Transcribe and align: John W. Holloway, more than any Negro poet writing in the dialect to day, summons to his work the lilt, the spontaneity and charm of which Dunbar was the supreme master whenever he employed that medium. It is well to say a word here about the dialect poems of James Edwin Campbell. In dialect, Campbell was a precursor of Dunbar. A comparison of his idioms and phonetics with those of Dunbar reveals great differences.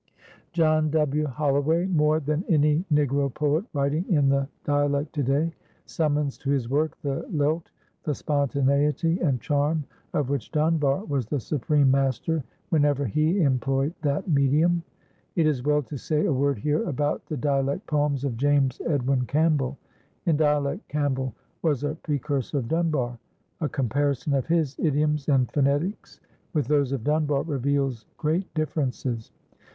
John 0.51 0.89
W. 0.89 1.27
Holloway, 1.27 1.85
more 1.85 2.19
than 2.19 2.43
any 2.49 2.83
Negro 2.91 3.31
poet 3.31 3.65
writing 3.71 4.03
in 4.09 4.29
the 4.29 4.47
dialect 4.63 5.13
to 5.13 5.21
day, 5.21 5.53
summons 5.85 6.39
to 6.39 6.49
his 6.49 6.67
work 6.67 6.99
the 7.03 7.23
lilt, 7.31 7.69
the 8.01 8.15
spontaneity 8.15 9.19
and 9.19 9.39
charm 9.39 9.83
of 10.15 10.31
which 10.31 10.51
Dunbar 10.51 11.05
was 11.05 11.27
the 11.27 11.39
supreme 11.39 11.91
master 11.91 12.43
whenever 12.69 13.05
he 13.05 13.41
employed 13.43 13.93
that 14.01 14.27
medium. 14.27 14.81
It 15.35 15.45
is 15.45 15.61
well 15.61 15.83
to 15.83 15.97
say 15.99 16.25
a 16.25 16.33
word 16.33 16.57
here 16.57 16.83
about 16.89 17.27
the 17.27 17.37
dialect 17.37 17.85
poems 17.85 18.23
of 18.23 18.37
James 18.37 18.81
Edwin 18.87 19.25
Campbell. 19.27 19.77
In 20.25 20.35
dialect, 20.35 20.87
Campbell 20.87 21.35
was 21.61 21.83
a 21.83 21.93
precursor 21.93 22.57
of 22.57 22.67
Dunbar. 22.67 23.19
A 23.59 23.69
comparison 23.69 24.33
of 24.33 24.47
his 24.47 24.75
idioms 24.79 25.29
and 25.29 25.51
phonetics 25.51 26.19
with 26.53 26.65
those 26.67 26.91
of 26.91 27.03
Dunbar 27.03 27.43
reveals 27.43 28.07
great 28.17 28.51
differences. 28.55 29.31